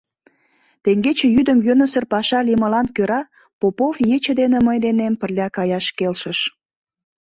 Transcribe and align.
Теҥгече 0.83 1.25
йӱдым 1.35 1.59
йӧнысыр 1.67 2.03
паша 2.11 2.39
лиймылан 2.47 2.87
кӧра 2.95 3.21
Попов 3.59 3.95
ече 4.15 4.31
дене 4.41 4.57
мый 4.67 4.77
денем 4.85 5.13
пырля 5.19 5.47
каяш 5.55 5.85
келшыш. 5.97 6.39